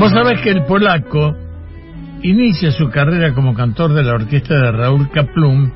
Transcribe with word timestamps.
Vos 0.00 0.12
sabés 0.12 0.40
que 0.40 0.48
el 0.48 0.64
polaco 0.64 1.36
inicia 2.22 2.72
su 2.72 2.88
carrera 2.88 3.34
como 3.34 3.52
cantor 3.52 3.92
de 3.92 4.02
la 4.02 4.14
orquesta 4.14 4.54
de 4.54 4.72
Raúl 4.72 5.10
Kaplum 5.10 5.70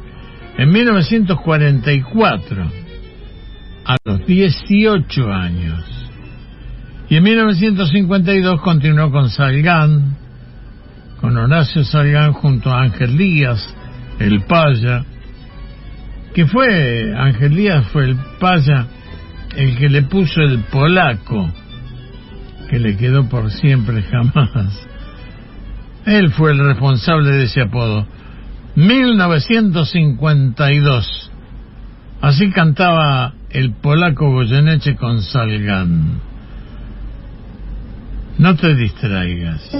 en 0.56 0.70
1944, 0.70 2.64
a 3.84 3.96
los 4.02 4.24
18 4.26 5.30
años. 5.30 5.84
Y 7.10 7.16
en 7.16 7.22
1952 7.22 8.62
continuó 8.62 9.10
con 9.10 9.28
Salgán, 9.28 10.16
con 11.20 11.36
Horacio 11.36 11.84
Salgán 11.84 12.32
junto 12.32 12.70
a 12.70 12.80
Ángel 12.80 13.18
Díaz, 13.18 13.68
el 14.20 14.40
Paya, 14.44 15.04
que 16.32 16.46
fue, 16.46 17.12
Ángel 17.14 17.54
Díaz 17.54 17.88
fue 17.88 18.04
el 18.04 18.16
Paya 18.40 18.86
el 19.54 19.76
que 19.76 19.90
le 19.90 20.00
puso 20.04 20.40
el 20.40 20.60
polaco, 20.60 21.52
que 22.68 22.78
le 22.78 22.96
quedó 22.96 23.28
por 23.28 23.50
siempre 23.50 24.02
jamás. 24.02 24.86
Él 26.06 26.30
fue 26.32 26.52
el 26.52 26.64
responsable 26.64 27.32
de 27.32 27.42
ese 27.44 27.60
apodo. 27.62 28.06
1952. 28.76 31.30
Así 32.20 32.50
cantaba 32.50 33.32
el 33.50 33.72
polaco 33.72 34.30
Goyeneche 34.30 34.94
con 34.96 35.22
Salgan. 35.22 36.20
No 38.38 38.56
te 38.56 38.74
distraigas. 38.74 39.70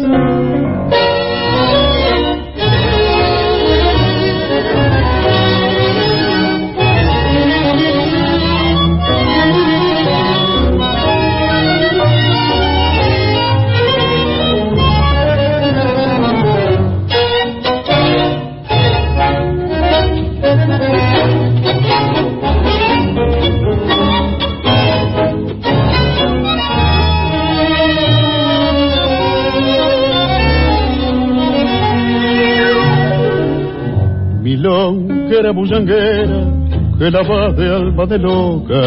Bullanguera 35.64 36.40
que 36.98 37.10
la 37.10 37.22
va 37.22 37.52
de 37.52 37.74
alma 37.74 38.06
de 38.06 38.18
loca, 38.18 38.82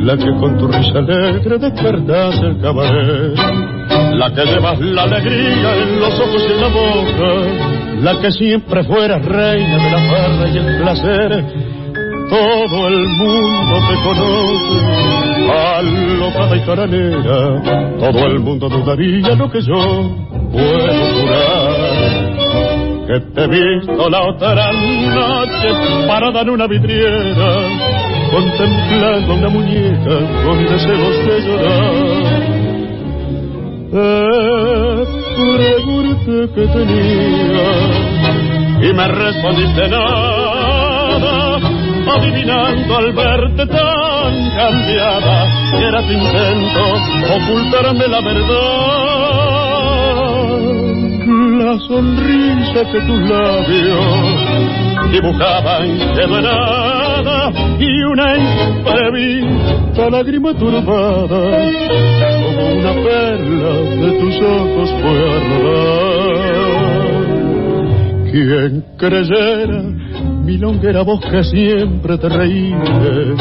la 0.00 0.16
que 0.16 0.30
con 0.40 0.58
tu 0.58 0.66
risa 0.66 0.98
alegre 0.98 1.58
despertas 1.58 2.38
el 2.42 2.60
cabaret, 2.60 3.38
la 4.12 4.30
que 4.34 4.44
llevas 4.44 4.78
la 4.80 5.02
alegría 5.04 5.76
en 5.82 6.00
los 6.00 6.20
ojos 6.20 6.44
y 6.46 6.52
en 6.52 6.60
la 6.60 6.68
boca, 6.68 8.02
la 8.02 8.20
que 8.20 8.30
siempre 8.32 8.84
fuera 8.84 9.18
reina 9.20 9.76
de 9.84 9.90
la 9.90 10.00
farra 10.10 10.48
y 10.48 10.58
el 10.58 10.82
placer. 10.82 11.44
Todo 12.28 12.88
el 12.88 13.06
mundo 13.06 13.74
te 13.88 13.94
conoce, 14.02 14.76
alocada 15.78 16.56
y 16.56 16.60
caranera, 16.60 17.96
todo 18.00 18.26
el 18.26 18.40
mundo 18.40 18.68
dudaría 18.68 19.34
lo 19.34 19.50
que 19.50 19.60
yo 19.60 20.16
puedo 20.52 21.13
te 23.20 23.44
he 23.44 23.46
visto 23.46 24.08
la 24.08 24.22
otra 24.28 24.72
noche 24.72 26.06
parada 26.06 26.40
en 26.40 26.50
una 26.50 26.66
vidriera, 26.66 27.48
contemplando 28.30 29.34
una 29.34 29.48
muñeca 29.48 30.18
con 30.44 30.64
deseos 30.64 31.26
de 31.26 31.40
llorar. 31.42 31.94
Te 33.90 34.06
pregunté 35.56 36.54
que 36.54 36.66
tenía 36.66 37.68
y 38.82 38.92
me 38.92 39.08
respondiste 39.08 39.88
nada, 39.88 41.58
adivinando 42.16 42.96
al 42.96 43.12
verte 43.12 43.66
tan 43.66 44.50
cambiada 44.56 45.46
que 45.78 45.84
era 45.84 46.00
tu 46.02 46.12
intento 46.12 46.82
ocultarme 47.34 48.08
la 48.08 48.20
verdad 48.20 49.53
la 51.64 51.78
sonrisa 51.78 52.84
que 52.92 53.00
tus 53.00 53.20
labios 53.20 55.10
dibujaban 55.10 55.98
quedó 56.14 56.40
nada 56.42 57.50
y 57.78 58.02
una 58.02 58.36
imprevista 58.36 60.10
lágrima 60.10 60.52
turbada 60.54 61.42
como 62.44 62.62
una 62.80 62.92
perla 62.92 63.72
de 64.02 64.10
tus 64.20 64.36
ojos 64.42 64.90
fue 65.00 65.16
a. 65.16 66.04
¿Quién 68.30 68.84
creyera 68.98 69.82
mi 70.44 70.58
longuera 70.58 71.02
voz 71.02 71.20
que 71.24 71.44
siempre 71.44 72.18
te 72.18 72.28
reíste? 72.28 73.34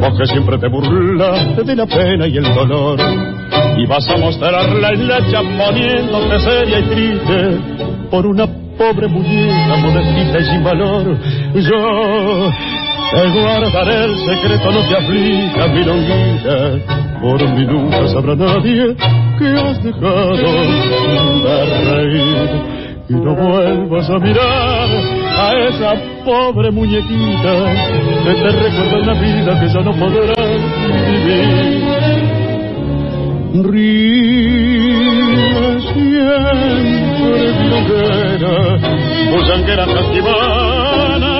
Vos 0.00 0.18
que 0.18 0.26
siempre 0.26 0.58
te 0.58 0.68
burlaste 0.68 1.62
de 1.62 1.76
la 1.76 1.86
pena 1.86 2.26
y 2.26 2.38
el 2.38 2.54
dolor 2.54 3.35
y 3.76 3.86
vas 3.86 4.08
a 4.08 4.16
mostrarla 4.16 4.88
en 4.90 5.08
la 5.08 5.18
poniéndote 5.58 6.40
seria 6.40 6.78
y 6.78 6.82
triste 6.84 7.58
por 8.10 8.26
una 8.26 8.46
pobre 8.78 9.08
muñeca 9.08 9.76
modestita 9.76 10.38
y 10.38 10.44
sin 10.44 10.64
valor. 10.64 11.18
Yo 11.54 12.50
te 13.12 13.28
guardaré 13.28 14.04
el 14.04 14.16
secreto, 14.18 14.72
no 14.72 14.80
te 14.88 14.96
aflijas, 14.96 15.70
mi 15.72 15.84
longuita, 15.84 17.20
por 17.20 17.50
mí 17.54 17.66
nunca 17.66 18.08
sabrá 18.08 18.34
nadie 18.34 18.96
que 19.38 19.46
has 19.46 19.82
dejado 19.82 20.34
de 21.42 21.92
reír. 21.92 22.76
Y 23.08 23.12
no 23.12 23.36
vuelvas 23.36 24.10
a 24.10 24.18
mirar 24.18 24.88
a 25.38 25.52
esa 25.68 25.94
pobre 26.24 26.72
muñequita 26.72 27.72
que 28.24 28.34
te 28.34 28.50
recuerda 28.50 28.98
en 28.98 29.06
la 29.06 29.14
vida 29.14 29.60
que 29.60 29.68
ya 29.68 29.80
no 29.80 29.92
podrá 29.92 30.34
vivir 31.08 31.85
ríe 33.52 35.06
siempre 35.92 37.52
milonguera, 37.60 38.56
bullanguera 39.30 39.86
casquivana, 39.86 41.32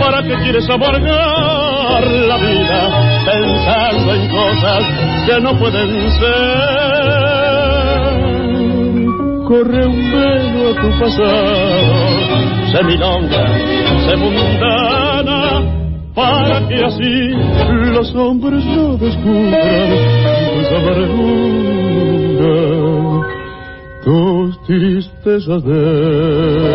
¿para 0.00 0.22
qué 0.22 0.34
quieres 0.42 0.68
amargar 0.68 2.06
la 2.06 2.36
vida 2.36 3.22
pensando 3.24 4.14
en 4.14 4.28
cosas 4.28 4.84
que 5.26 5.40
no 5.40 5.58
pueden 5.58 6.10
ser? 6.12 6.98
Corre 9.46 9.86
un 9.86 10.12
velo 10.12 10.70
a 10.70 10.74
tu 10.80 10.90
pasado, 11.00 11.92
se 12.72 12.84
milonga, 12.84 13.44
se 14.06 14.16
mundana, 14.16 15.62
para 16.14 16.68
que 16.68 16.84
así 16.84 17.30
los 17.92 18.14
hombres 18.14 18.64
no 18.64 18.96
descubran 18.98 20.37
amargura, 20.66 22.54
tus 24.04 24.62
tristezas 24.66 25.62
de 25.64 26.67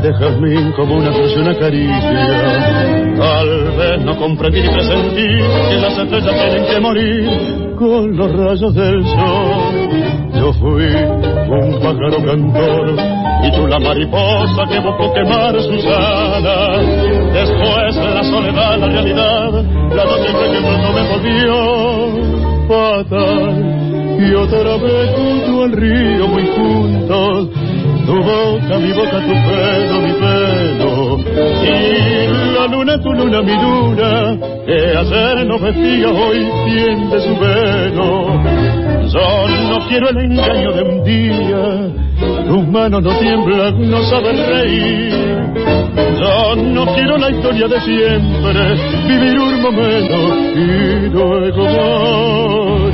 de 0.00 0.12
jazmín 0.12 0.72
como 0.72 0.96
una 0.96 1.10
una 1.10 1.54
caricia. 1.58 3.14
Tal 3.18 3.48
vez 3.76 4.04
no 4.04 4.16
comprendí 4.16 4.62
ni 4.62 4.68
presentí 4.68 5.26
que 5.26 5.76
las 5.76 5.98
estrellas 5.98 6.34
tienen 6.34 6.66
que 6.66 6.80
morir 6.80 7.74
con 7.76 8.16
los 8.16 8.32
rayos 8.32 8.74
del 8.74 9.04
sol. 9.04 9.78
Yo 10.34 10.52
fui 10.52 10.84
un 10.84 11.80
pájaro 11.80 12.24
cantor 12.24 12.96
y 13.42 13.50
tú 13.52 13.66
la 13.66 13.78
mariposa 13.80 14.66
que 14.70 14.78
buscó 14.78 15.12
quemar 15.12 15.60
sus 15.60 15.84
alas. 15.86 16.86
Después 17.32 17.96
la 17.96 18.22
soledad, 18.22 18.78
la 18.78 18.86
realidad, 18.86 19.52
la 19.94 20.04
noche 20.04 20.32
que 20.32 20.60
no 20.60 20.92
me 20.92 21.08
volvió 21.10 22.68
fatal. 22.68 23.74
Y 24.20 24.34
otra 24.34 24.76
vez 24.76 25.10
junto 25.16 25.62
al 25.64 25.72
río 25.72 26.28
muy 26.28 26.46
juntos 26.48 27.57
tu 28.08 28.14
boca, 28.14 28.78
mi 28.78 28.92
boca, 28.92 29.18
tu 29.20 29.34
pelo, 29.46 29.96
mi 30.00 30.12
pelo. 30.22 31.18
Y 31.62 32.54
la 32.56 32.66
luna, 32.66 32.98
tu 33.02 33.12
luna, 33.12 33.42
mi 33.42 33.52
luna, 33.52 34.38
que 34.64 34.96
ayer 34.96 35.46
nos 35.46 35.60
vestía, 35.60 36.08
hoy 36.08 36.48
tiende 36.64 37.20
su 37.20 37.36
velo. 37.38 38.08
Yo 39.12 39.48
no 39.70 39.88
quiero 39.88 40.08
el 40.08 40.18
engaño 40.18 40.72
de 40.72 40.82
un 40.82 41.04
día, 41.04 41.64
tus 42.48 42.66
manos 42.68 43.02
no 43.02 43.10
tiemblan, 43.18 43.90
no 43.90 44.02
sabes 44.04 44.38
reír. 44.48 45.12
Yo 46.18 46.56
no 46.56 46.86
quiero 46.94 47.18
la 47.18 47.30
historia 47.30 47.68
de 47.68 47.80
siempre, 47.82 48.60
vivir 49.06 49.38
un 49.38 49.60
momento 49.60 50.16
y 50.56 51.10
luego 51.10 51.62
morir. 51.76 52.87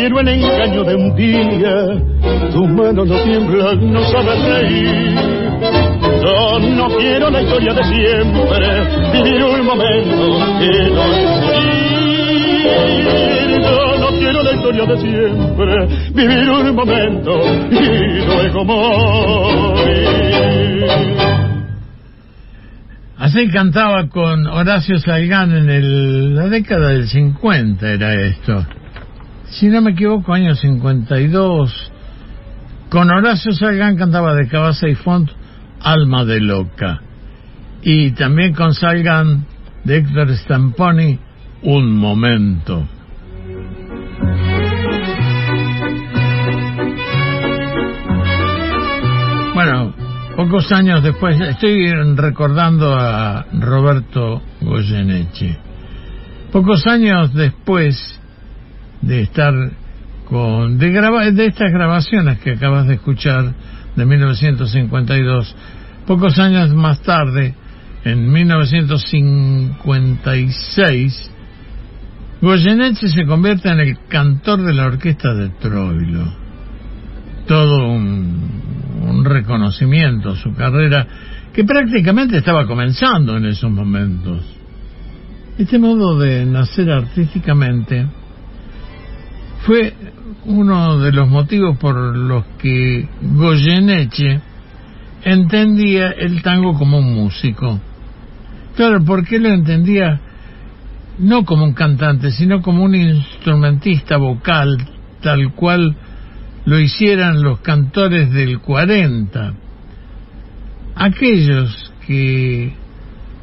Quiero 0.00 0.18
el 0.20 0.28
engaño 0.28 0.82
de 0.82 0.94
un 0.94 1.14
día. 1.14 1.74
Tus 2.52 2.68
manos 2.70 3.06
no 3.06 3.22
tiemblan, 3.22 3.92
no 3.92 4.00
sabes 4.10 4.42
reír. 4.48 5.14
Yo 6.24 6.58
no 6.58 6.88
quiero 6.96 7.30
la 7.30 7.42
historia 7.42 7.74
de 7.74 7.84
siempre, 7.84 8.66
vivir 9.12 9.44
un 9.44 9.66
momento 9.66 10.38
y 10.58 10.90
no 10.90 11.04
morir. 11.44 12.00
Yo 13.60 13.98
no 13.98 14.08
quiero 14.18 14.42
la 14.42 14.52
historia 14.54 14.86
de 14.86 14.96
siempre, 15.00 15.86
vivir 16.14 16.50
un 16.50 16.74
momento 16.74 17.32
y 17.70 18.24
luego 18.24 18.64
morir. 18.64 20.00
Así 23.18 23.48
cantaba 23.48 24.08
con 24.08 24.46
Horacio 24.46 24.98
Salgán 24.98 25.52
en 25.52 26.34
la 26.34 26.48
década 26.48 26.88
del 26.88 27.06
50 27.06 27.86
era 27.86 28.14
esto 28.14 28.64
si 29.50 29.68
no 29.68 29.82
me 29.82 29.92
equivoco, 29.92 30.32
año 30.32 30.54
52, 30.54 31.92
con 32.88 33.10
Horacio 33.10 33.52
Salgán 33.52 33.96
cantaba 33.96 34.34
de 34.34 34.48
Cabeza 34.48 34.88
y 34.88 34.94
Font, 34.94 35.30
Alma 35.80 36.24
de 36.24 36.40
Loca. 36.40 37.00
Y 37.82 38.12
también 38.12 38.54
con 38.54 38.74
Salgán 38.74 39.46
de 39.84 39.98
Héctor 39.98 40.36
Stamponi, 40.36 41.18
Un 41.62 41.96
Momento. 41.96 42.86
Bueno, 49.54 49.94
pocos 50.36 50.70
años 50.72 51.02
después, 51.02 51.40
estoy 51.40 51.92
recordando 52.14 52.94
a 52.94 53.46
Roberto 53.52 54.42
Goyeneche. 54.60 55.58
Pocos 56.52 56.86
años 56.86 57.34
después, 57.34 58.19
de 59.02 59.20
estar 59.22 59.52
con 60.26 60.78
de, 60.78 60.90
de 61.32 61.46
estas 61.46 61.72
grabaciones 61.72 62.38
que 62.38 62.52
acabas 62.52 62.86
de 62.86 62.94
escuchar 62.94 63.52
de 63.96 64.06
1952 64.06 65.56
pocos 66.06 66.38
años 66.38 66.72
más 66.74 67.02
tarde 67.02 67.54
en 68.04 68.32
1956 68.32 71.30
Goyeneche 72.40 73.08
se 73.08 73.26
convierte 73.26 73.68
en 73.68 73.80
el 73.80 73.98
cantor 74.08 74.62
de 74.62 74.72
la 74.72 74.86
orquesta 74.86 75.34
de 75.34 75.50
Troilo. 75.60 76.24
Todo 77.46 77.88
un, 77.88 78.62
un 79.02 79.24
reconocimiento 79.24 80.30
a 80.30 80.36
su 80.36 80.54
carrera 80.54 81.06
que 81.52 81.64
prácticamente 81.64 82.38
estaba 82.38 82.66
comenzando 82.66 83.36
en 83.36 83.44
esos 83.44 83.70
momentos. 83.70 84.42
Este 85.58 85.78
modo 85.78 86.18
de 86.18 86.46
nacer 86.46 86.90
artísticamente 86.90 88.06
fue 89.66 89.94
uno 90.44 90.98
de 90.98 91.12
los 91.12 91.28
motivos 91.28 91.76
por 91.78 91.94
los 92.16 92.44
que 92.58 93.08
Goyeneche 93.20 94.40
entendía 95.22 96.10
el 96.10 96.42
tango 96.42 96.74
como 96.74 96.98
un 96.98 97.14
músico. 97.14 97.78
Claro, 98.76 99.04
porque 99.04 99.38
lo 99.38 99.48
entendía 99.48 100.20
no 101.18 101.44
como 101.44 101.64
un 101.64 101.74
cantante, 101.74 102.30
sino 102.30 102.62
como 102.62 102.84
un 102.84 102.94
instrumentista 102.94 104.16
vocal, 104.16 104.78
tal 105.20 105.52
cual 105.52 105.94
lo 106.64 106.78
hicieran 106.78 107.42
los 107.42 107.60
cantores 107.60 108.32
del 108.32 108.60
40. 108.60 109.52
Aquellos 110.94 111.92
que 112.06 112.72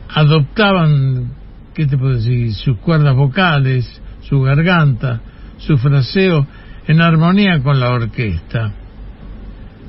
adoptaban, 0.09 1.33
¿qué 1.75 1.85
te 1.85 1.97
puedo 1.97 2.15
decir?, 2.15 2.53
sus 2.53 2.77
cuerdas 2.79 3.15
vocales, 3.15 4.01
su 4.21 4.41
garganta, 4.41 5.21
su 5.57 5.77
fraseo 5.77 6.47
en 6.87 7.01
armonía 7.01 7.61
con 7.61 7.79
la 7.79 7.89
orquesta. 7.91 8.71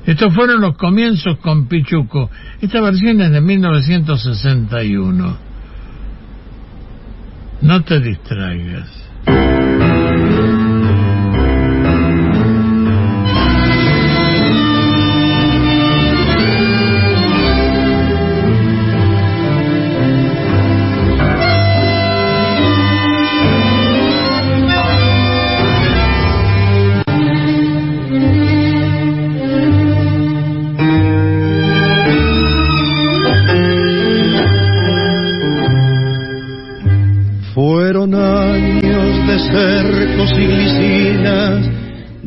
Estos 0.05 0.33
fueron 0.33 0.61
los 0.61 0.77
comienzos 0.77 1.37
con 1.39 1.67
Pichuco. 1.67 2.29
Esta 2.61 2.81
versión 2.81 3.21
es 3.21 3.31
de 3.31 3.41
1961. 3.41 5.37
No 7.61 7.83
te 7.83 7.99
distraigas. 7.99 9.08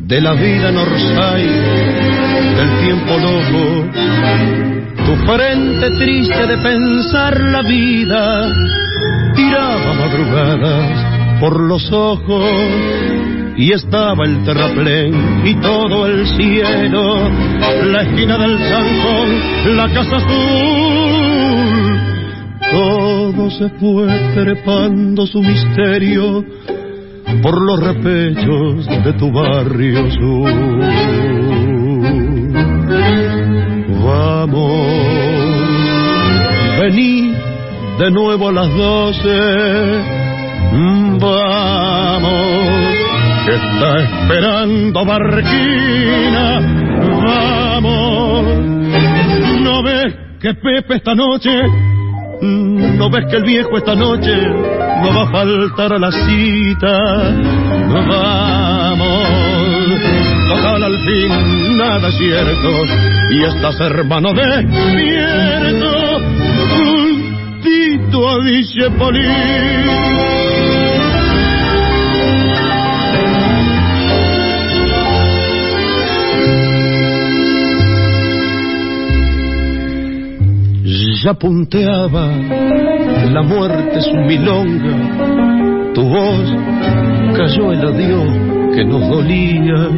De 0.03 0.19
la 0.19 0.33
vida 0.33 0.69
norsay, 0.71 1.47
del 2.55 2.79
tiempo 2.81 3.17
loco, 3.17 3.85
tu 5.05 5.15
frente 5.25 5.91
triste 5.97 6.45
de 6.45 6.57
pensar 6.57 7.39
la 7.39 7.61
vida, 7.61 8.53
tiraba 9.33 9.93
madrugadas 9.93 11.39
por 11.39 11.57
los 11.57 11.89
ojos 11.91 12.43
y 13.55 13.71
estaba 13.71 14.25
el 14.25 14.43
terraplén 14.43 15.41
y 15.45 15.55
todo 15.55 16.05
el 16.05 16.27
cielo, 16.27 17.29
la 17.85 18.01
esquina 18.01 18.37
del 18.37 18.57
zanjón, 18.59 19.77
la 19.77 19.87
casa 19.87 20.17
azul, 20.17 21.99
todo 22.71 23.51
se 23.51 23.69
fue 23.79 24.07
trepando 24.33 25.25
su 25.25 25.41
misterio 25.41 26.43
por 27.41 27.61
los 27.61 27.79
repechos 27.79 28.85
de 29.03 29.13
tu 29.13 29.31
barrio 29.31 30.11
sur. 30.11 30.51
Vamos, 34.03 34.87
vení 36.79 37.33
de 37.99 38.11
nuevo 38.11 38.49
a 38.49 38.51
las 38.51 38.69
doce. 38.75 40.23
Vamos, 41.19 42.25
que 43.45 43.55
está 43.55 43.99
esperando 43.99 45.05
Barquina. 45.05 46.59
Vamos, 47.25 48.45
no 49.61 49.83
ves 49.83 50.13
que 50.39 50.53
Pepe 50.53 50.95
esta 50.95 51.15
noche, 51.15 51.51
no 52.41 53.09
ves 53.09 53.25
que 53.29 53.37
el 53.37 53.43
viejo 53.43 53.77
esta 53.77 53.95
noche 53.95 54.82
no 55.03 55.13
va 55.13 55.23
a 55.23 55.31
faltar 55.31 55.93
a 55.93 55.99
la 55.99 56.11
cita. 56.11 56.93
Vamos, 57.89 59.27
total 60.47 60.83
al 60.83 60.99
fin 61.05 61.77
nada 61.77 62.11
cierto 62.11 62.69
y 63.31 63.43
estás 63.43 63.79
hermano 63.81 64.33
despierto 64.33 65.91
juntito 66.77 68.29
a 68.29 68.89
Polín. 68.97 70.23
ya 81.23 81.33
punteaba 81.33 82.92
la 83.31 83.41
muerte 83.41 84.01
su 84.01 84.15
milonga, 84.15 85.93
tu 85.93 86.03
voz 86.03 86.53
cayó 87.35 87.71
el 87.71 87.85
adiós 87.87 88.75
que 88.75 88.85
nos 88.85 89.09
dolía, 89.09 89.89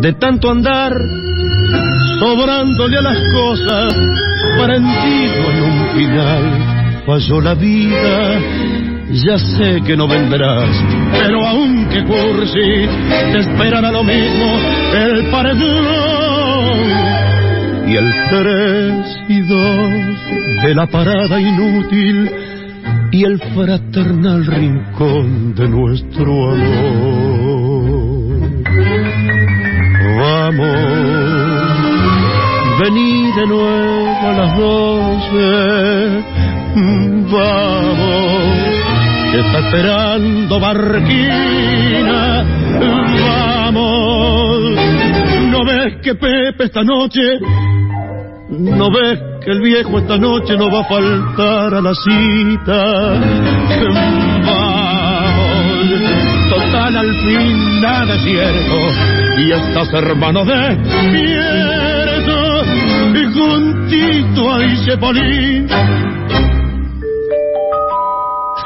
de 0.00 0.12
tanto 0.14 0.50
andar 0.50 0.92
sobrándole 2.18 2.98
a 2.98 3.02
las 3.02 3.18
cosas, 3.32 3.94
prendido 4.64 5.50
en 5.50 5.62
un 5.62 5.88
final, 5.96 7.02
falló 7.06 7.40
la 7.40 7.54
vida. 7.54 8.40
Ya 9.10 9.38
sé 9.38 9.80
que 9.86 9.96
no 9.96 10.06
vendrás, 10.06 10.68
pero 11.12 11.46
aunque 11.46 12.04
cursi, 12.04 12.86
te 13.32 13.38
esperará 13.38 13.90
lo 13.90 14.04
mismo 14.04 14.58
el 14.94 15.30
paredón 15.30 16.28
y 17.88 17.96
el 17.96 18.12
tres 18.28 19.18
y 19.28 19.40
de 20.62 20.74
la 20.74 20.86
parada 20.86 21.40
inútil 21.40 22.30
y 23.12 23.24
el 23.24 23.38
fraternal 23.38 24.44
rincón 24.46 25.54
de 25.54 25.68
nuestro 25.68 26.50
amor. 26.52 28.18
Vamos, 30.20 30.76
vení 32.80 33.32
de 33.32 33.46
nuevo 33.46 34.16
a 34.20 34.32
las 34.32 34.56
doce, 34.58 36.24
vamos, 37.30 38.58
está 39.34 39.58
esperando 39.60 40.60
Barquina, 40.60 42.44
vamos, 43.26 44.76
no 45.50 45.64
ves 45.64 45.96
que 46.02 46.14
Pepe 46.14 46.64
esta 46.64 46.82
noche 46.82 47.38
¿No 48.48 48.90
ves 48.90 49.20
el 49.50 49.60
viejo 49.62 49.98
esta 49.98 50.18
noche 50.18 50.56
no 50.56 50.70
va 50.70 50.80
a 50.80 50.84
faltar 50.84 51.74
a 51.74 51.80
la 51.80 51.94
cita? 51.94 53.18
Total 56.50 56.96
al 56.96 57.14
fin 57.14 57.80
nada 57.80 58.14
es. 58.14 59.38
Y 59.38 59.52
estás 59.52 59.92
hermano 59.94 60.44
despierto 60.44 60.78
y 63.14 63.24
juntito 63.32 64.52
a 64.52 64.64
Isepolín. 64.64 65.68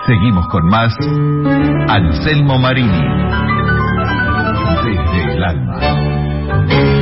Seguimos 0.07 0.49
con 0.49 0.67
más 0.67 0.97
Anselmo 1.89 2.59
Marini. 2.59 3.03
Desde 4.85 5.33
el 5.33 5.45
alma. 5.45 7.01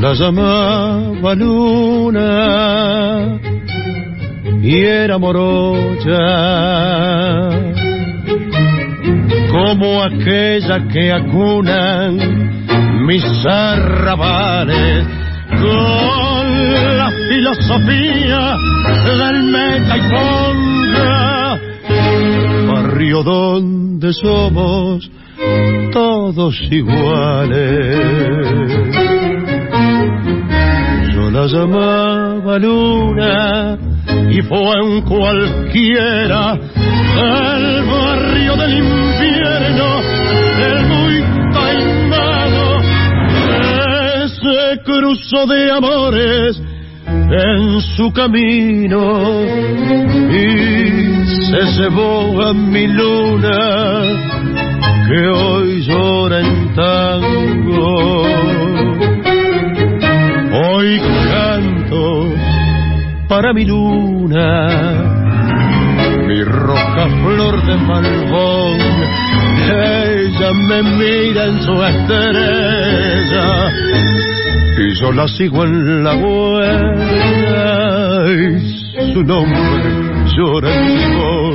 La 0.00 0.14
llamaba 0.14 1.34
luna 1.34 2.28
y 4.62 4.76
era 4.76 5.18
morocha 5.18 6.18
como 9.50 10.02
aquella 10.02 10.88
que 10.88 11.12
acunan 11.12 13.06
mis 13.06 13.24
arrabales 13.46 15.06
con 15.60 16.89
filosofía 17.40 18.54
del 19.18 19.42
meta 19.44 19.96
y 19.96 20.02
ponga. 20.12 21.58
Barrio 22.70 23.22
donde 23.22 24.12
somos 24.12 25.10
todos 25.90 26.54
iguales. 26.70 27.96
La 31.32 31.46
llamaba 31.46 32.58
luna 32.58 33.78
y 34.30 34.42
fue 34.42 34.72
en 34.82 35.00
cualquiera 35.02 36.54
el 36.54 37.84
barrio 37.84 38.56
del 38.56 38.74
infierno, 38.78 40.00
el 40.58 40.86
muy 40.88 41.22
taimado, 41.52 42.80
ese 44.24 44.82
cruzo 44.84 45.46
de 45.46 45.70
amores 45.70 46.60
en 47.30 47.80
su 47.96 48.12
camino 48.12 49.42
y 50.30 51.26
se 51.26 51.80
llevó 51.80 52.42
a 52.42 52.52
mi 52.52 52.86
luna 52.88 53.58
que 55.08 55.28
hoy 55.28 55.82
llora 55.82 56.40
en 56.40 56.74
tango 56.74 58.20
Hoy 60.52 61.00
canto 61.30 62.34
para 63.28 63.52
mi 63.52 63.64
luna, 63.64 64.68
mi 66.26 66.42
roja 66.42 67.08
flor 67.22 67.64
de 67.64 67.76
malvón. 67.76 68.78
Ella 69.70 70.52
me 70.52 70.82
mira 70.82 71.46
en 71.46 71.62
su 71.62 71.72
estrella 71.84 73.70
y 74.80 74.94
yo 74.98 75.12
la 75.12 75.28
sigo 75.28 75.64
en 75.64 76.02
la 76.02 76.14
huella 76.14 76.72
y 78.32 79.12
su 79.12 79.22
nombre 79.22 79.90
llora 80.36 80.70
en. 80.74 81.54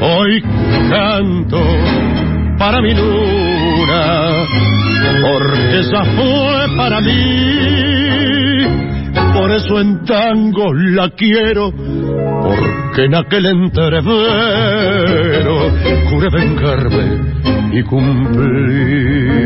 Hoy 0.00 0.42
canto 0.88 1.60
para 2.58 2.80
mi 2.80 2.94
luna, 2.94 4.46
porque 5.22 5.80
esa 5.80 6.04
fue 6.04 6.76
para 6.76 7.00
mí 7.02 7.66
por 9.34 9.50
eso 9.50 9.80
en 9.80 10.04
tango 10.04 10.72
la 10.72 11.10
quiero, 11.10 11.70
porque 11.72 13.04
en 13.04 13.14
aquel 13.14 13.46
entrevero 13.46 14.10
juré 16.08 16.28
vengarme 16.32 17.20
y 17.72 17.82
cumplir. 17.82 19.45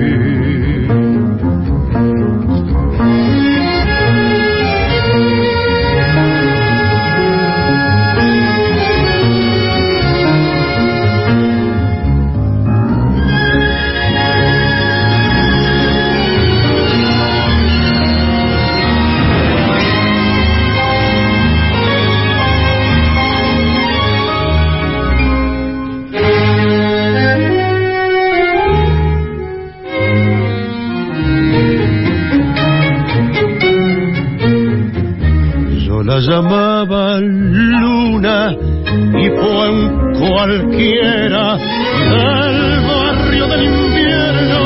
Llamaba 36.31 37.19
luna 37.19 38.53
y 38.53 39.29
fue 39.31 39.69
en 39.69 39.79
cualquiera 40.15 41.57
del 41.57 42.81
barrio 42.87 43.49
del 43.49 43.63
invierno 43.65 44.61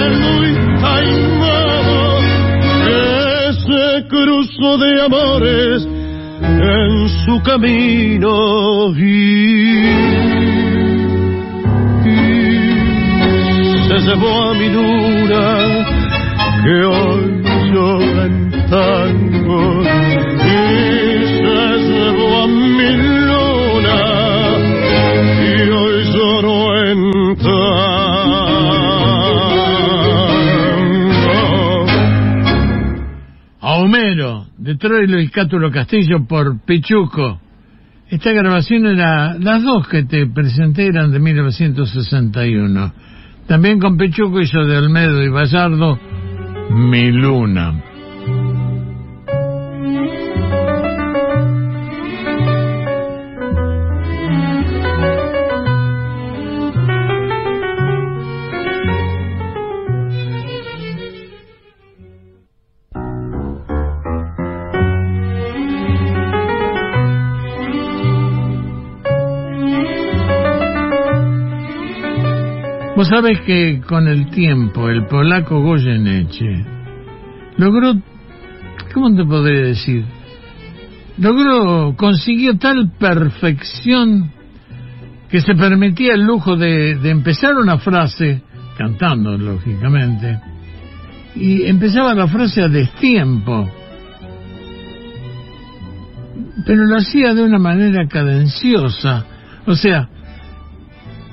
el 0.00 0.12
muy 0.24 0.50
taimado 0.80 1.98
ese 3.48 4.06
cruzo 4.08 4.78
de 4.78 5.02
amores 5.02 5.86
en 6.40 7.08
su 7.26 7.42
camino 7.42 8.32
y, 8.96 9.02
y 12.08 12.18
se 13.88 13.98
llevó 14.06 14.32
a 14.42 14.54
mi 14.54 14.68
luna 14.70 15.44
que 16.64 16.76
hoy 16.82 17.17
Troilo 34.78 35.20
y 35.20 35.28
Cátulo 35.28 35.70
Castillo 35.70 36.26
por 36.26 36.60
Pichuco. 36.64 37.40
Esta 38.08 38.32
grabación 38.32 38.86
era, 38.86 39.36
las 39.38 39.62
dos 39.62 39.86
que 39.88 40.04
te 40.04 40.26
presenté 40.26 40.86
eran 40.86 41.12
de 41.12 41.18
1961. 41.18 42.92
También 43.46 43.80
con 43.80 43.96
Pichuco 43.96 44.40
hizo 44.40 44.64
de 44.64 44.78
Olmedo 44.78 45.22
y 45.22 45.28
Vallardo 45.28 45.98
Mi 46.70 47.10
Luna. 47.10 47.82
Vos 72.98 73.06
sabés 73.06 73.40
que 73.42 73.80
con 73.86 74.08
el 74.08 74.28
tiempo 74.28 74.88
el 74.88 75.06
polaco 75.06 75.62
Goyeneche 75.62 76.64
logró, 77.56 77.94
¿cómo 78.92 79.14
te 79.14 79.24
podría 79.24 79.66
decir? 79.66 80.04
Logró, 81.16 81.94
consiguió 81.96 82.58
tal 82.58 82.90
perfección 82.98 84.32
que 85.30 85.40
se 85.40 85.54
permitía 85.54 86.14
el 86.14 86.22
lujo 86.24 86.56
de, 86.56 86.96
de 86.96 87.10
empezar 87.10 87.54
una 87.54 87.78
frase, 87.78 88.42
cantando 88.76 89.38
lógicamente, 89.38 90.40
y 91.36 91.66
empezaba 91.66 92.14
la 92.14 92.26
frase 92.26 92.62
a 92.62 92.68
destiempo, 92.68 93.70
pero 96.66 96.84
lo 96.84 96.96
hacía 96.96 97.32
de 97.32 97.44
una 97.44 97.60
manera 97.60 98.08
cadenciosa, 98.08 99.24
o 99.66 99.76
sea, 99.76 100.08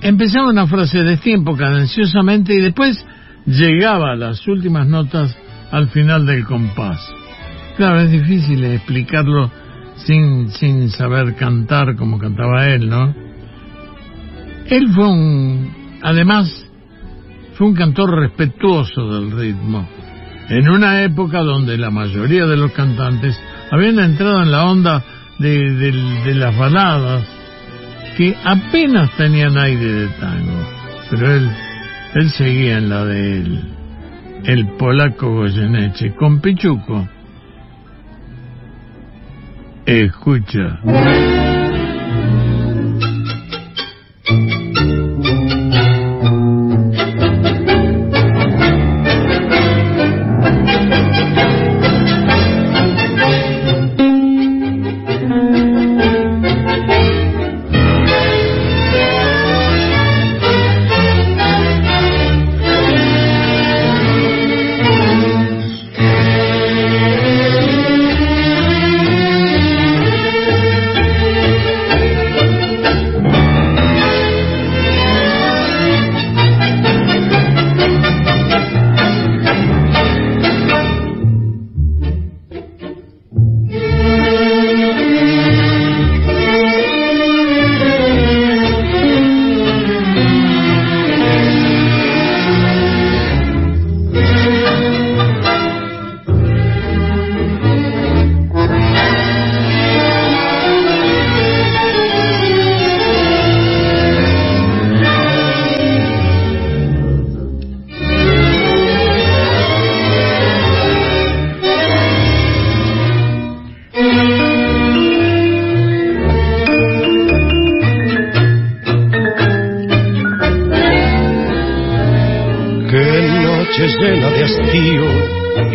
empezaba 0.07 0.49
una 0.49 0.67
frase 0.67 0.99
de 1.01 1.17
tiempo 1.17 1.57
cadenciosamente 1.57 2.53
y 2.53 2.61
después 2.61 3.03
llegaba 3.47 4.11
a 4.11 4.15
las 4.15 4.47
últimas 4.47 4.87
notas 4.87 5.35
al 5.71 5.89
final 5.89 6.27
del 6.27 6.45
compás. 6.45 6.99
Claro, 7.75 7.99
es 8.01 8.11
difícil 8.11 8.63
explicarlo 8.65 9.51
sin, 9.95 10.49
sin 10.51 10.89
saber 10.91 11.35
cantar 11.35 11.95
como 11.95 12.19
cantaba 12.19 12.67
él, 12.69 12.87
¿no? 12.87 13.15
Él 14.67 14.89
fue 14.93 15.07
un, 15.07 15.99
además, 16.03 16.69
fue 17.55 17.67
un 17.67 17.73
cantor 17.73 18.11
respetuoso 18.19 19.11
del 19.11 19.31
ritmo, 19.31 19.87
en 20.49 20.69
una 20.69 21.01
época 21.03 21.39
donde 21.39 21.79
la 21.79 21.89
mayoría 21.89 22.45
de 22.45 22.57
los 22.57 22.71
cantantes 22.73 23.39
habían 23.71 23.97
entrado 23.97 24.43
en 24.43 24.51
la 24.51 24.65
onda 24.65 25.03
de, 25.39 26.33
las 26.35 26.57
baladas, 26.57 27.27
que 28.15 28.35
apenas 28.43 29.11
tenían 29.17 29.57
aire 29.57 29.91
de 29.91 30.07
tango, 30.19 30.67
pero 31.09 31.35
él, 31.35 31.49
él 32.15 32.29
seguía 32.31 32.77
en 32.77 32.89
la 32.89 33.05
de 33.05 33.37
él, 33.39 33.61
el 34.45 34.67
polaco 34.77 35.29
Goyeneche, 35.33 36.13
con 36.15 36.39
Pichuco. 36.39 37.07
Escucha. 39.85 40.79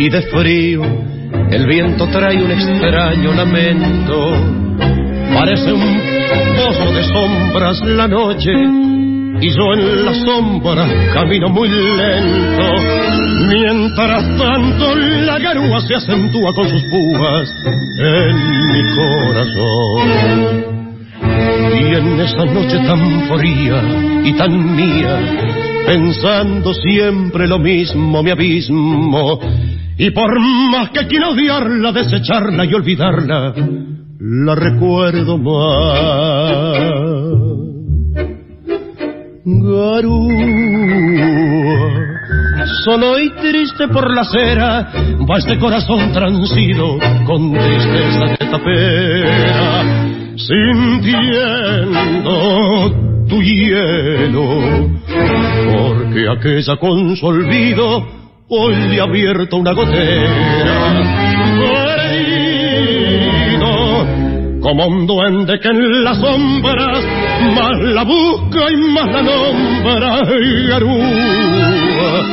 Y 0.01 0.09
de 0.09 0.21
frío, 0.23 0.81
el 1.51 1.67
viento 1.67 2.07
trae 2.07 2.43
un 2.43 2.49
extraño 2.49 3.33
lamento. 3.35 4.31
Parece 5.31 5.71
un 5.71 6.01
pozo 6.55 6.91
de 6.91 7.03
sombras 7.03 7.79
la 7.81 8.07
noche, 8.07 8.51
y 9.41 9.49
yo 9.55 9.73
en 9.75 10.05
la 10.05 10.15
sombra 10.25 10.87
camino 11.13 11.49
muy 11.49 11.69
lento. 11.69 12.63
Mientras 13.47 14.37
tanto 14.39 14.95
la 14.95 15.37
garúa 15.37 15.81
se 15.81 15.93
acentúa 15.93 16.51
con 16.55 16.67
sus 16.67 16.81
púas 16.85 17.53
en 17.99 18.35
mi 18.71 18.81
corazón. 18.95 20.65
Y 21.79 21.93
en 21.93 22.19
esa 22.21 22.45
noche 22.45 22.77
tan 22.87 23.29
fría 23.29 23.83
y 24.25 24.33
tan 24.33 24.75
mía, 24.75 25.19
pensando 25.85 26.73
siempre 26.73 27.47
lo 27.47 27.59
mismo, 27.59 28.23
mi 28.23 28.31
abismo. 28.31 29.39
Y 29.97 30.11
por 30.11 30.39
más 30.39 30.89
que 30.91 31.07
quiero 31.07 31.31
odiarla, 31.31 31.91
desecharla 31.91 32.65
y 32.65 32.73
olvidarla, 32.73 33.53
la 34.19 34.55
recuerdo 34.55 35.37
más. 35.37 36.91
Garúa, 39.43 40.31
solo 42.85 43.19
y 43.19 43.31
triste 43.31 43.87
por 43.87 44.13
la 44.13 44.21
acera, 44.21 44.91
va 45.29 45.37
este 45.37 45.57
corazón 45.57 46.11
transido 46.13 46.99
con 47.25 47.51
tristeza 47.51 48.25
de 48.25 48.37
tapera, 48.37 49.83
sintiendo 50.37 51.81
tu 53.27 53.41
hielo, 53.41 54.61
porque 55.73 56.29
aquella 56.29 56.77
con 56.77 57.15
su 57.15 57.25
olvido 57.25 58.20
hoy 58.53 58.75
le 58.75 58.99
ha 58.99 59.03
abierto 59.03 59.55
una 59.55 59.71
gotera. 59.71 60.29
Perdido, 63.47 64.59
como 64.59 64.87
un 64.87 65.07
duende 65.07 65.57
que 65.59 65.69
en 65.69 66.03
las 66.03 66.17
sombras 66.17 67.05
más 67.55 67.79
la 67.81 68.03
busca 68.03 68.69
y 68.69 68.75
más 68.91 69.07
la 69.07 69.21
nombra, 69.21 70.21
garúa. 70.67 72.25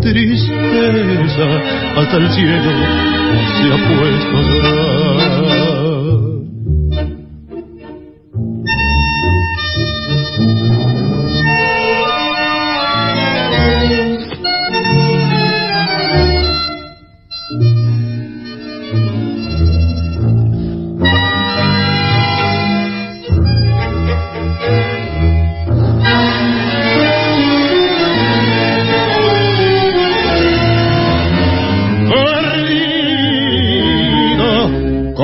Tristeza, 0.00 1.48
hasta 1.96 2.16
el 2.16 2.30
cielo 2.30 2.70
se 3.56 3.72
ha 3.72 3.76
puesto 3.88 4.36
a 4.36 4.42
llorar. 4.42 4.89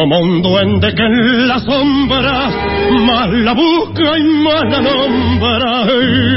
Como 0.08 0.20
un 0.20 0.40
duende 0.40 0.94
que 0.94 1.02
en 1.02 1.48
las 1.48 1.64
sombras 1.64 2.54
más 3.06 3.28
la 3.28 3.52
busca 3.54 4.16
y 4.16 4.22
más 4.22 4.62
la 4.70 4.80
nombra. 4.80 5.82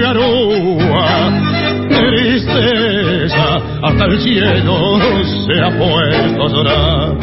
Arúa, 0.10 1.32
tristeza, 1.88 3.58
hasta 3.84 4.06
el 4.06 4.20
cielo 4.22 4.98
se 5.46 5.62
ha 5.62 5.70
puesto 5.78 6.46
a 6.46 6.50
llorar. 6.50 7.18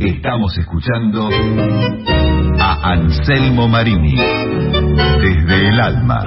Estamos 0.00 0.58
escuchando 0.58 1.28
a 2.58 2.90
Anselmo 2.90 3.68
Marini 3.68 4.16
desde 4.16 5.68
el 5.68 5.80
alma. 5.80 6.26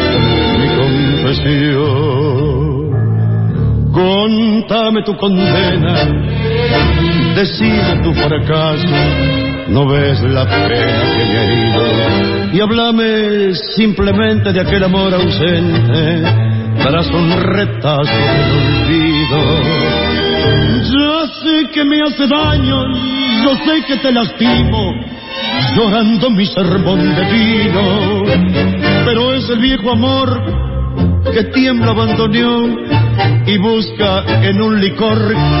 Contame 3.93 5.03
tu 5.03 5.15
condena, 5.15 5.95
decide 7.35 8.01
tu 8.03 8.13
fracaso, 8.13 8.87
no 9.69 9.87
ves 9.87 10.21
la 10.23 10.45
pena 10.45 11.03
que 11.15 11.25
me 11.25 11.37
ha 11.37 11.43
herido 11.43 12.31
y 12.53 12.59
háblame 12.59 13.53
simplemente 13.75 14.51
de 14.51 14.59
aquel 14.59 14.83
amor 14.83 15.13
ausente 15.13 16.21
tras 16.83 17.07
un 17.11 17.31
retazo 17.41 18.11
del 18.11 18.51
olvido. 18.59 19.39
Ya 20.83 21.27
sé 21.41 21.69
que 21.71 21.85
me 21.85 22.01
hace 22.01 22.27
daño, 22.27 22.83
yo 23.43 23.55
sé 23.55 23.85
que 23.87 23.97
te 23.97 24.11
lastimo, 24.11 24.93
llorando 25.77 26.29
mi 26.29 26.45
sermón 26.45 27.15
de 27.15 27.23
vino, 27.31 28.23
pero 29.05 29.33
es 29.33 29.49
el 29.49 29.59
viejo 29.59 29.91
amor 29.91 30.70
que 31.33 31.43
tiembla 31.45 31.91
abandoneón 31.91 32.77
y 33.45 33.57
busca 33.57 34.23
en 34.43 34.61
un 34.61 34.79
licor 34.79 35.17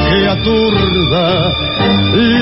que 0.09 0.27
aturda 0.27 1.51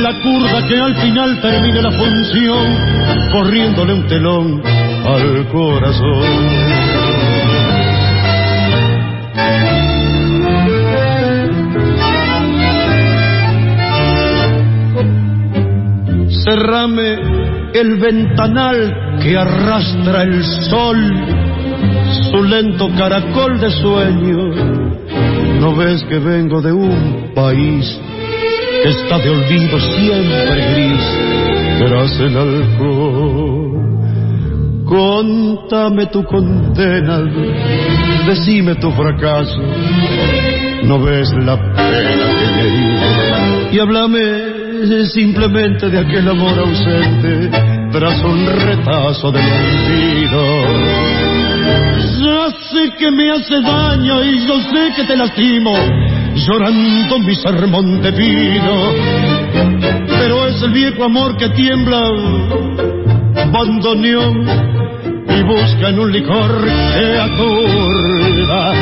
la 0.02 0.20
curva 0.22 0.68
que 0.68 0.78
al 0.78 0.96
final 0.96 1.42
termine 1.42 1.82
la 1.82 1.92
función 1.92 3.30
corriéndole 3.32 3.94
un 3.94 4.08
telón 4.08 4.62
al 5.06 5.48
corazón. 5.48 7.10
Cerrame 16.44 17.40
el 17.74 17.98
ventanal 17.98 19.20
que 19.22 19.38
arrastra 19.38 20.24
el 20.24 20.44
sol, 20.44 20.98
su 22.32 22.44
lento 22.44 22.90
caracol 22.98 23.60
de 23.60 23.70
sueño. 23.72 24.38
No 25.60 25.76
ves 25.76 26.04
que 26.04 26.20
vengo 26.20 26.62
de 26.62 26.72
un 26.72 27.32
país 27.36 28.00
que 28.84 28.90
está 28.90 29.20
de 29.20 29.30
olvido 29.30 29.80
siempre 29.80 30.74
gris 30.74 31.04
tras 31.80 32.20
el 32.20 32.38
alcohol. 32.38 33.70
Contame 34.86 36.08
tu 36.08 36.24
condena, 36.24 37.22
decime 38.26 38.76
tu 38.76 38.92
fracaso. 38.92 39.62
No 40.84 41.00
ves 41.00 41.32
la 41.34 41.56
pena 41.58 42.26
que 42.40 42.46
me 42.48 42.62
herido 42.62 43.30
y 43.72 43.80
háblame 43.80 45.06
simplemente 45.14 45.90
de 45.90 46.00
aquel 46.00 46.28
amor 46.28 46.58
ausente 46.58 47.50
tras 47.92 48.24
un 48.24 48.46
retazo 48.46 49.32
del 49.32 49.44
olvido. 49.46 51.19
Ya 52.22 52.52
sé 52.72 52.92
que 52.98 53.12
me 53.12 53.32
hace 53.32 53.62
daño 53.62 54.24
y 54.24 54.46
yo 54.46 54.60
sé 54.62 54.94
que 54.96 55.04
te 55.04 55.16
lastimo, 55.16 55.74
llorando 56.36 57.20
mi 57.20 57.36
sermón 57.36 58.02
de 58.02 58.12
vino. 58.12 58.94
Pero 60.08 60.48
es 60.48 60.62
el 60.62 60.72
viejo 60.72 61.04
amor 61.06 61.38
que 61.38 61.50
tiembla, 61.50 62.02
bandoneón, 63.52 64.48
y 65.28 65.44
busca 65.44 65.90
en 65.90 66.00
un 66.00 66.12
licor 66.12 66.66
que 66.66 67.20
aturda 67.20 68.74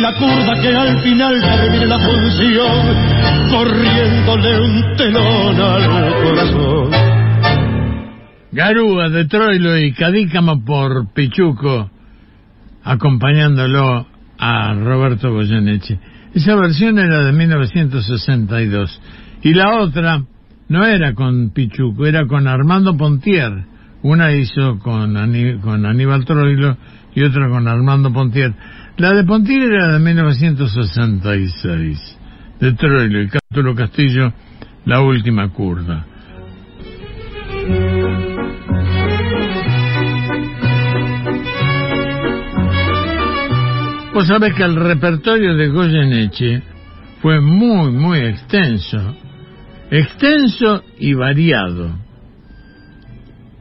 la 0.00 0.14
curva 0.14 0.60
que 0.60 0.74
al 0.74 0.98
final 0.98 1.40
termine 1.40 1.86
la 1.86 1.98
función, 1.98 3.50
corriéndole 3.50 4.60
un 4.60 4.96
telón 4.96 5.60
al 5.60 6.14
corazón. 6.22 6.90
Garúa 8.52 9.08
de 9.10 9.26
Troilo 9.26 9.78
y 9.78 9.92
Cadícamo 9.92 10.64
por 10.64 11.12
Pichuco, 11.12 11.90
acompañándolo 12.82 14.06
a 14.38 14.74
Roberto 14.74 15.32
Goyeneche. 15.32 15.98
Esa 16.34 16.56
versión 16.56 16.98
era 16.98 17.24
de 17.24 17.32
1962. 17.32 19.00
Y 19.42 19.54
la 19.54 19.80
otra 19.80 20.22
no 20.68 20.86
era 20.86 21.14
con 21.14 21.50
Pichuco, 21.50 22.06
era 22.06 22.26
con 22.26 22.46
Armando 22.46 22.96
Pontier. 22.96 23.64
Una 24.02 24.32
hizo 24.32 24.78
con, 24.78 25.14
con 25.60 25.84
Aníbal 25.84 26.24
Troilo 26.24 26.78
y 27.14 27.22
otra 27.22 27.48
con 27.48 27.68
Armando 27.68 28.12
Pontier. 28.12 28.54
La 28.96 29.12
de 29.12 29.24
Pontier 29.24 29.62
era 29.62 29.92
de 29.92 29.98
1966, 29.98 32.18
de 32.60 32.72
Troilo 32.74 33.22
y 33.22 33.28
Cátulo 33.28 33.74
Castillo, 33.74 34.32
La 34.84 35.00
Última 35.00 35.48
Curda. 35.48 36.06
Vos 44.20 44.28
sabés 44.28 44.52
que 44.52 44.64
el 44.64 44.76
repertorio 44.76 45.56
de 45.56 45.68
Goyeneche 45.68 46.62
fue 47.22 47.40
muy, 47.40 47.90
muy 47.90 48.18
extenso, 48.18 49.16
extenso 49.90 50.84
y 50.98 51.14
variado. 51.14 51.96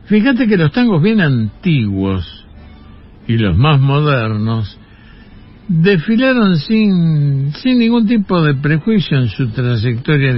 Fíjate 0.08 0.50
que 0.50 0.58
los 0.58 0.74
tangos 0.74 1.02
bien 1.02 1.22
antiguos 1.22 2.46
y 3.26 3.38
los 3.38 3.58
más 3.58 3.80
modernos 3.80 4.78
desfilaron 5.70 6.58
sin, 6.58 7.54
sin 7.54 7.80
ningún 7.80 8.06
tipo 8.06 8.42
de 8.42 8.56
prejuicio 8.56 9.18
en 9.18 9.30
su 9.30 9.48
trayectoria 9.52 10.36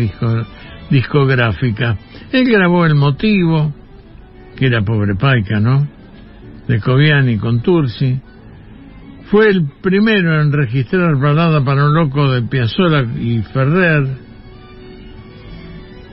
discográfica. 0.92 1.98
Él 2.32 2.48
grabó 2.48 2.86
El 2.86 2.94
Motivo, 2.94 3.74
que 4.56 4.68
era 4.68 4.84
Pobre 4.84 5.16
Paica, 5.16 5.60
¿no? 5.60 5.88
De 6.68 6.80
Coviani 6.80 7.38
con 7.38 7.64
Tursi. 7.64 8.20
Fue 9.32 9.48
el 9.48 9.66
primero 9.82 10.42
en 10.42 10.52
registrar 10.52 11.18
balada 11.18 11.64
para 11.64 11.86
un 11.86 11.94
loco 11.94 12.30
de 12.34 12.42
Piazzolla 12.42 13.04
y 13.18 13.42
Ferrer. 13.54 14.06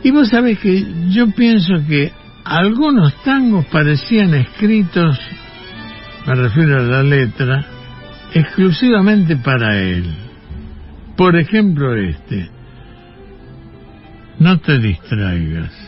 Y 0.05 0.13
vos 0.13 0.29
sabés 0.29 0.61
que 0.61 0.87
yo 1.09 1.29
pienso 1.33 1.75
que 1.89 2.13
algunos 2.45 3.21
tangos 3.25 3.67
parecían 3.67 4.35
escritos, 4.35 5.19
me 6.29 6.35
refiero 6.37 6.77
a 6.79 6.85
la 6.85 7.03
letra, 7.03 7.67
exclusivamente 8.33 9.35
para 9.35 9.77
él. 9.77 10.05
Por 11.17 11.37
ejemplo 11.37 11.97
este, 11.97 12.49
no 14.39 14.61
te 14.61 14.79
distraigas. 14.79 15.88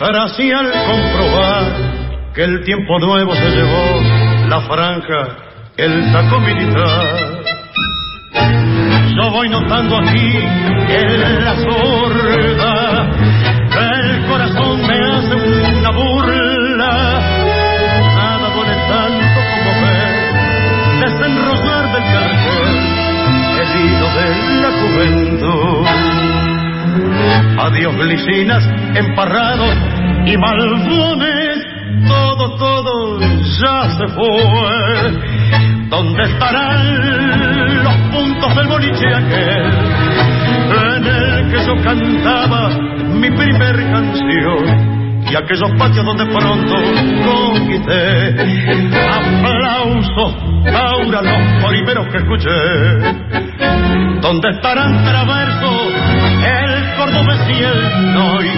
Atrás 0.00 0.34
y 0.38 0.50
al 0.50 0.70
comprobar 0.86 2.32
que 2.34 2.44
el 2.44 2.64
tiempo 2.64 2.98
nuevo 2.98 3.34
se 3.34 3.50
llevó 3.50 4.00
la 4.48 4.60
franja, 4.60 5.36
el 5.76 6.12
taco 6.12 6.40
militar. 6.40 7.42
Yo 9.14 9.30
voy 9.30 9.48
notando 9.48 9.98
aquí 9.98 10.36
en 10.88 11.44
la 11.44 11.56
sorda 11.56 13.10
el 13.78 14.26
corazón 14.26 14.86
me 14.86 14.94
hace 14.94 15.34
una 15.34 15.90
burla. 15.90 16.92
Nada 18.16 18.50
duele 18.54 18.76
tanto 18.88 19.40
como 19.50 19.70
ver 19.82 20.14
desenrollar 21.00 21.84
del 21.92 22.04
cartel 22.14 22.76
el 23.60 23.70
hilo 23.80 24.08
de 24.16 24.26
la 24.60 24.70
juventud. 24.80 25.86
Adiós 27.58 27.96
glicinas 27.96 28.64
emparrados 28.94 29.74
y 30.26 30.36
malvones, 30.36 31.66
todo, 32.06 32.56
todo 32.56 33.20
ya 33.20 33.88
se 33.98 34.06
fue. 34.08 35.30
¿Dónde 35.88 36.22
estarán 36.22 37.84
los 37.84 37.94
puntos 38.12 38.56
del 38.56 38.66
boliche 38.68 39.06
aquel 39.14 39.72
en 40.70 41.04
el 41.04 41.50
que 41.50 41.66
yo 41.66 41.74
cantaba 41.82 42.68
mi 43.14 43.30
primer 43.30 43.76
canción? 43.90 44.90
Y 45.30 45.36
aquellos 45.36 45.70
patios 45.78 46.04
donde 46.04 46.26
pronto 46.26 46.74
conquisté 47.24 48.34
aplausos, 49.12 50.34
aura 50.66 51.22
los 51.22 51.70
primeros 51.70 52.06
que 52.08 52.18
escuché. 52.18 52.50
¿Dónde 54.20 54.50
estarán 54.50 55.04
traversos 55.04 55.92
el 56.44 56.96
cordobés 56.96 57.40
y 57.48 57.62
el 57.62 58.12
noy, 58.14 58.48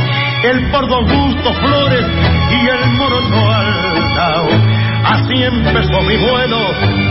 el 0.45 0.71
pardo 0.71 0.97
Augusto 0.97 1.55
Flores 1.55 2.07
y 2.51 2.69
el 2.69 2.91
morocho 2.97 3.53
Aldao? 3.53 4.49
Así 5.05 5.43
empezó 5.43 6.03
mi 6.03 6.17
vuelo 6.17 6.59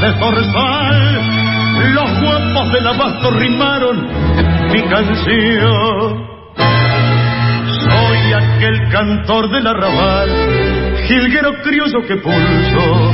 de 0.01 0.19
zorzal. 0.19 1.21
Los 1.93 2.21
guapos 2.21 2.71
del 2.73 2.87
abasto 2.87 3.31
rimaron 3.31 4.07
mi 4.71 4.81
canción. 4.83 6.31
Soy 7.83 8.33
aquel 8.33 8.89
cantor 8.89 9.49
del 9.49 9.67
arrabal, 9.67 10.29
jilguero 11.07 11.53
criollo 11.63 12.05
que 12.07 12.15
pulso 12.17 13.13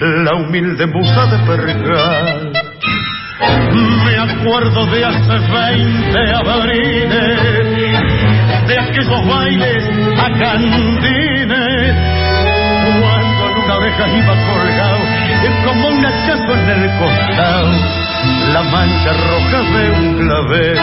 la 0.00 0.34
humilde 0.34 0.86
musa 0.86 1.26
de 1.26 1.38
percal. 1.46 2.52
Me 4.04 4.16
acuerdo 4.18 4.86
de 4.86 5.04
hace 5.04 5.38
veinte 5.52 6.32
abriles, 6.34 8.00
de 8.66 8.78
aquellos 8.78 9.26
bailes 9.26 9.84
a 10.18 10.30
candines, 10.38 11.94
cuando 13.00 13.48
en 13.48 13.64
una 13.64 13.74
oreja 13.76 14.08
iba 14.08 14.34
colgado, 14.46 14.98
como 15.64 15.88
un 15.88 16.04
hachazo 16.04 16.52
en 16.54 16.68
el 16.70 16.90
costado, 16.98 17.72
la 18.52 18.62
mancha 18.62 19.12
roja 19.12 19.60
de 19.62 19.90
un 19.90 20.26
clavel. 20.26 20.78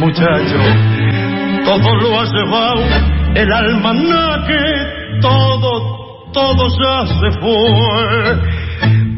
Muchacho, 0.00 0.58
todo 1.64 1.94
lo 1.94 2.20
ha 2.20 2.24
llevado 2.24 2.82
el 3.36 3.52
almanaque, 3.52 5.20
todo, 5.20 6.30
todo 6.32 6.66
ya 6.80 7.06
se 7.06 7.30
fue. 7.38 8.56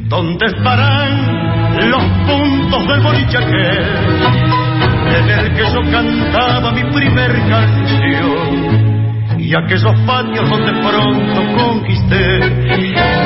¿Dónde 0.09 0.47
estarán 0.47 1.91
los 1.91 2.03
puntos 2.27 2.89
del 2.89 3.01
bolichaque 3.01 4.68
en 5.15 5.31
el 5.31 5.55
que 5.55 5.63
yo 5.63 5.81
cantaba 5.91 6.73
mi 6.73 6.85
primer 6.93 7.33
canción? 7.49 8.89
Y 9.39 9.55
aquellos 9.55 9.95
patios 10.07 10.49
donde 10.51 10.73
pronto 10.83 11.41
conquisté 11.57 12.41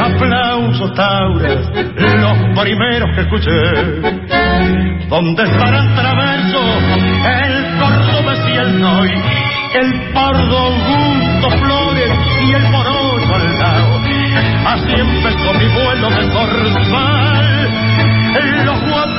aplausos 0.01 0.95
tauras, 0.95 1.69
los 1.97 2.39
primeros 2.63 3.09
que 3.15 3.21
escuché. 3.23 3.61
¿Dónde 5.09 5.43
estarán 5.43 5.95
traversos 5.95 6.83
el 7.25 7.79
cordobés 7.79 8.41
y 8.49 8.57
el 8.57 8.81
noy, 8.81 9.11
el 9.75 10.13
pardo 10.13 10.59
Augusto 10.59 11.51
Flores 11.59 12.13
y 12.47 12.53
el 12.53 12.63
morocho 12.71 13.35
al 13.35 13.59
lado? 13.59 14.01
Así 14.65 14.93
empezó 14.93 15.53
mi 15.55 15.67
vuelo 15.75 16.11
de. 16.11 17.42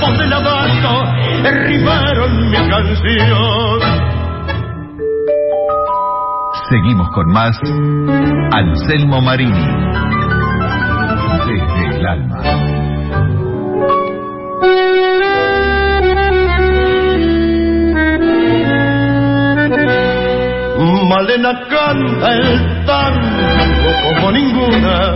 Guapos 0.03 0.17
del 0.17 0.33
abasto 0.33 1.03
derribaron 1.43 2.49
mi 2.49 2.57
canción. 2.69 3.79
Seguimos 6.69 7.09
con 7.11 7.31
más 7.31 7.57
Anselmo 8.51 9.21
Marini. 9.21 9.65
Desde 11.47 11.95
el 11.95 12.05
alma. 12.05 12.41
Malena 21.07 21.61
canta 21.69 22.33
el 22.33 22.85
tango 22.85 24.15
como 24.15 24.31
ninguna 24.31 25.15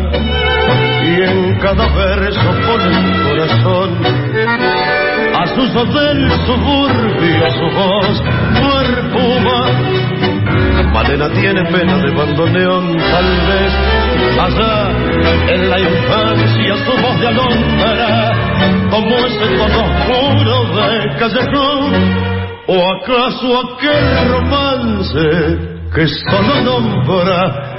y 1.04 1.22
en 1.22 1.60
cada 1.60 1.88
verso 1.88 2.54
pone 2.68 2.98
un 2.98 3.24
corazón 3.24 4.27
sus 5.58 5.74
del 5.74 6.32
suburbio 6.46 7.50
su 7.52 7.68
voz 7.76 8.22
perfuma 8.54 10.08
Malena 10.94 11.30
tiene 11.30 11.64
pena 11.66 11.98
de 11.98 12.12
bandoneón, 12.12 12.98
tal 12.98 13.26
vez 13.48 13.74
allá 14.40 14.90
en 15.54 15.70
la 15.70 15.80
infancia 15.80 16.76
su 16.86 17.02
voz 17.02 17.20
de 17.20 17.28
alondra, 17.28 18.34
como 18.90 19.16
ese 19.18 19.48
tono 19.58 19.84
oscuro 19.84 20.66
de 20.76 21.16
callejón, 21.20 21.92
o 22.68 22.76
acaso 22.96 23.48
aquel 23.62 24.30
romance 24.30 25.26
que 25.94 26.08
solo 26.08 26.62
nombra 26.64 27.78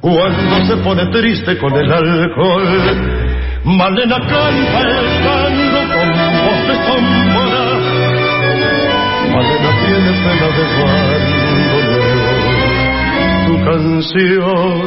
cuando 0.00 0.64
se 0.66 0.76
pone 0.78 1.06
triste 1.06 1.58
con 1.58 1.74
el 1.74 1.92
alcohol. 1.92 3.24
Malena 3.64 4.18
canta 4.20 4.80
el 4.80 5.22
de 6.66 6.74
sombra, 6.86 7.64
Malena 9.32 9.70
tiene 9.84 10.12
pena 10.24 10.48
de 10.56 10.64
bandoneo 10.80 12.24
tu 13.46 13.54
canción. 13.64 14.86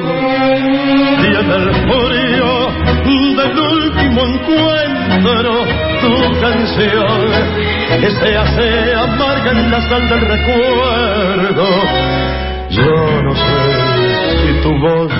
Tiene 1.21 1.55
el 1.55 1.67
frío 1.87 2.51
del 3.37 3.55
último 3.59 4.19
encuentro 4.25 5.49
tu 6.01 6.13
canción. 6.41 7.21
Que 8.01 8.09
se 8.11 8.29
hace 8.37 8.67
amarga 8.95 9.51
en 9.51 9.71
la 9.71 9.81
sal 9.81 10.09
del 10.09 10.21
recuerdo. 10.21 11.67
Yo 12.69 13.21
no 13.23 13.33
sé 13.35 13.55
si 14.37 14.49
tu 14.61 14.71
voz 14.79 15.11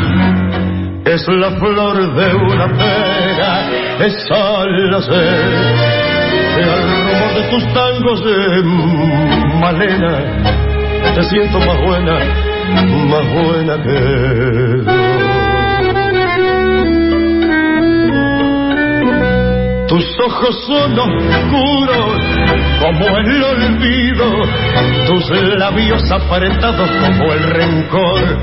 es 1.06 1.28
la 1.28 1.52
flor 1.52 2.15
de 2.15 2.36
una 2.36 2.67
pera 2.67 3.88
esa 4.00 4.65
la 4.91 5.02
sé 5.02 6.16
al 6.63 6.82
rumor 6.84 7.34
de 7.36 7.43
tus 7.50 7.74
tangos 7.74 8.24
de 8.24 8.63
Malena 9.60 10.20
te 11.15 11.24
siento 11.24 11.60
más 11.60 11.82
buena 11.82 12.48
más 13.10 13.26
buena 13.34 13.82
que. 13.82 15.08
Tus 19.88 20.06
ojos 20.20 20.65
son 20.67 21.00
oscuros 21.00 22.22
como 22.82 23.17
el 23.17 23.43
olvido, 23.43 24.26
tus 25.08 25.30
labios 25.58 26.04
apretados 26.12 26.89
como 26.89 27.34
el 27.34 27.43
rencor, 27.43 28.38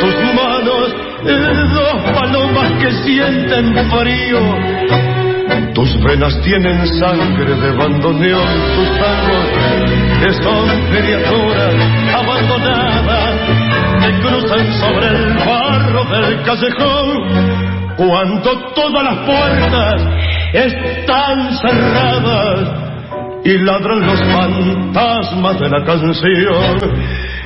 tus 0.00 0.14
manos 0.34 0.94
dos 1.74 2.12
palomas 2.12 2.72
que 2.80 2.90
sienten 3.04 3.74
frío. 3.90 5.15
Tus 5.74 6.02
venas 6.02 6.40
tienen 6.42 6.86
sangre 6.98 7.54
de 7.54 7.70
bandoneón, 7.72 8.48
tus 8.76 8.98
tangos 8.98 9.46
son 10.34 10.68
criaturas 10.90 11.74
abandonadas 12.14 13.34
que 14.00 14.10
cruzan 14.20 14.72
sobre 14.80 15.06
el 15.08 15.34
barro 15.34 16.04
del 16.04 16.42
callejón 16.42 17.96
cuando 17.96 18.72
todas 18.74 19.04
las 19.04 19.18
puertas 19.26 20.02
están 20.52 21.58
cerradas 21.58 22.86
y 23.44 23.58
ladran 23.58 24.06
los 24.06 24.20
fantasmas 24.20 25.60
de 25.60 25.68
la 25.68 25.84
canción. 25.84 26.78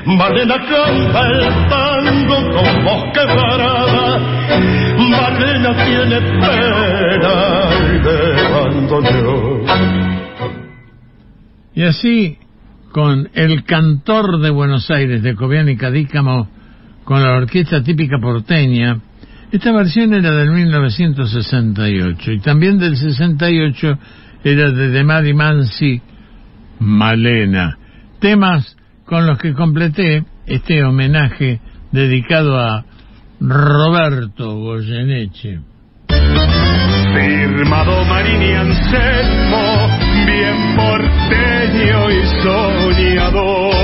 Malena 0.07 0.57
canta 0.57 1.21
el 1.29 1.69
tango 1.69 2.37
con 2.53 2.85
voz 2.85 3.05
quebrada, 3.13 4.19
Malena 5.11 5.85
tiene 5.85 6.21
pena 6.41 7.71
de 8.03 8.47
abandono. 8.47 9.61
Y 11.75 11.83
así, 11.83 12.39
con 12.93 13.29
el 13.35 13.65
cantor 13.65 14.41
de 14.41 14.51
Buenos 14.51 14.91
Aires, 14.91 15.23
de 15.23 15.35
Cobian 15.35 15.69
y 15.69 15.77
Cadícamo, 15.77 16.49
con 17.05 17.23
la 17.23 17.33
orquesta 17.33 17.83
típica 17.83 18.19
porteña. 18.21 19.01
Esta 19.53 19.73
versión 19.73 20.15
era 20.15 20.31
del 20.31 20.51
1968 20.51 22.33
y 22.33 22.39
también 22.41 22.79
del 22.79 22.97
68 22.97 23.99
era 24.45 24.71
de 24.71 24.89
De 24.89 25.05
Mari 25.05 25.35
Mansi 25.35 26.01
Malena. 26.79 27.77
Temas 28.21 28.77
con 29.11 29.27
los 29.27 29.37
que 29.39 29.53
completé 29.55 30.25
este 30.47 30.85
homenaje 30.85 31.61
dedicado 31.91 32.57
a 32.57 32.85
Roberto 33.41 34.55
Goyeneche. 34.55 35.59
Firmado 37.13 38.05
Marini 38.05 38.53
Anselmo, 38.53 39.89
bien 40.27 40.77
porteño 40.77 42.09
y 42.13 42.21
soñador 42.41 43.81